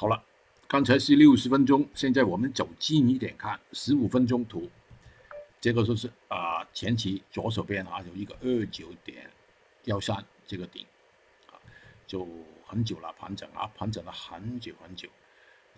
[0.00, 0.22] 好了，
[0.68, 4.70] 刚才是六十分钟，现在我们走近一点看，十五分钟图，
[5.60, 9.28] 这个就是啊前期左手边啊有一个二九点
[9.86, 10.86] 幺三这个顶
[11.48, 11.58] 啊，
[12.06, 12.24] 就
[12.64, 15.08] 很久了盘整啊，盘整了很久很久，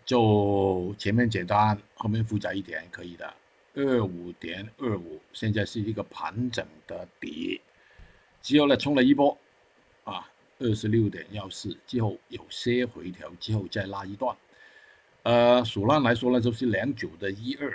[0.05, 3.35] 就前面简单，后面复杂一点可以的，
[3.73, 7.59] 二五点二五，现在是一个盘整的底，
[8.43, 9.35] 之后呢冲了一波。
[10.61, 14.37] 二十六点幺四之后有些回调之后再拉一段，
[15.23, 17.73] 呃，数量来说呢，就是两九的一二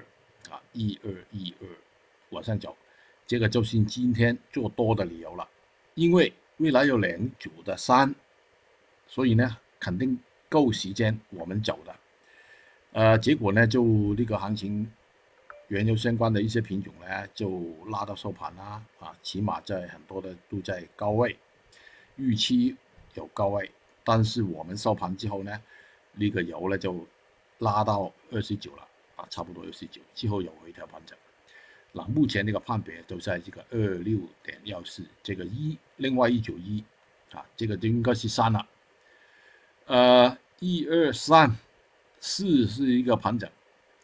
[0.51, 1.67] 啊，一二一二
[2.29, 2.77] 往上走，
[3.25, 5.47] 这个就是今天做多的理由了，
[5.95, 8.13] 因为未来有两九的三，
[9.07, 11.95] 所以呢肯定够时间我们走的，
[12.91, 13.83] 呃，结果呢就
[14.15, 14.91] 那个行情，
[15.69, 21.35] 原油相关的一些品种呢就拉到收盘啦，啊，起码在很多的都在高位。
[22.17, 22.75] 预期
[23.13, 23.69] 有高位，
[24.03, 25.61] 但是我们收盘之后呢，
[26.13, 27.05] 呢个油呢就
[27.59, 31.17] 拉到二十九了啊，差不多二十九，之后有回调盘整。
[31.91, 36.83] 那目前这个判别都在这个二六点幺四，这个一，另外一九一
[37.31, 38.67] 啊，这个就应该是三了。
[39.85, 41.55] 呃，一二三
[42.19, 43.49] 四是一个盘整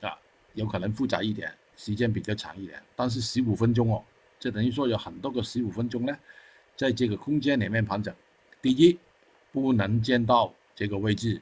[0.02, 0.18] 啊，
[0.54, 4.04] 有可能复杂一点，时间比较长一点，但是十五分钟哦，
[4.40, 6.18] 这等于说有很多个十五分钟呢。
[6.82, 8.12] 在这个空间里面盘整，
[8.60, 8.98] 第一
[9.52, 11.40] 不能见到这个位置，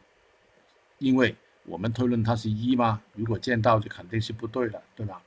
[0.98, 3.02] 因为我们推论它是一吗？
[3.14, 5.24] 如果见到就肯定是不对的，对吧？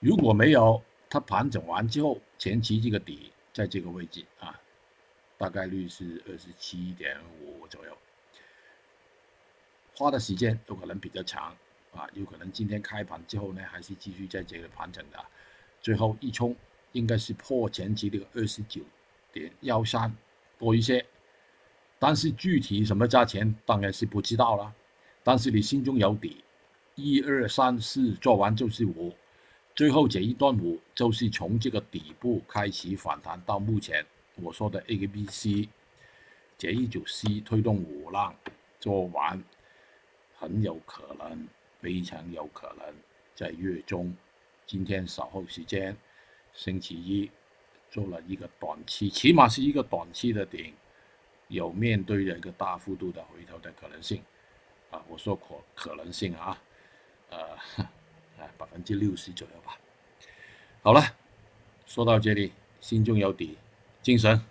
[0.00, 4.60] 如果没有，它盘整完之后，前期这个底在这个位置啊，
[5.38, 7.96] 大概率是二十七点五左右，
[9.96, 11.56] 花的时间有可能比较长
[11.94, 15.18] 啊，有可能今天开盘之后呢，还是继续在这个盘整的，
[15.80, 16.54] 最后一冲
[16.92, 18.82] 应该是破前期这个二十九。
[19.32, 20.14] 点幺三
[20.58, 21.04] 多一些，
[21.98, 24.72] 但是具体什么价钱当然是不知道了。
[25.24, 26.44] 但是你心中有底，
[26.94, 29.14] 一二三四做完就是五，
[29.74, 34.04] 最后这一段五就是从这个底部开始反弹到目前
[34.36, 35.68] 我说的 A、B、C
[36.58, 38.34] 这一组 C 推动五浪
[38.78, 39.42] 做完，
[40.36, 41.48] 很有可能，
[41.80, 42.94] 非常有可能
[43.34, 44.14] 在月中，
[44.66, 45.96] 今天稍后时间，
[46.52, 47.30] 星期一。
[47.92, 50.72] 做了一个短期，起码是一个短期的顶，
[51.48, 54.22] 有面对的一个大幅度的回头的可能性，
[54.90, 56.58] 啊，我说可可能性啊，
[57.28, 57.38] 呃，
[58.40, 59.78] 啊百分之六十左右吧。
[60.82, 61.02] 好了，
[61.84, 63.58] 说到这里，心中有底，
[64.00, 64.42] 精神。